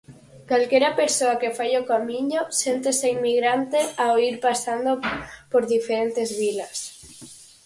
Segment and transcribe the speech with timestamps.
[0.51, 4.91] Calquera persoa que fai o Camiño séntese inmigrante ao ir pasando
[5.51, 6.77] por diferentes vilas.